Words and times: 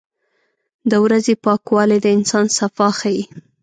•د 0.91 0.93
ورځې 1.05 1.33
پاکوالی 1.43 1.97
د 2.01 2.07
انسان 2.17 2.45
صفا 2.57 2.87
ښيي. 2.99 3.23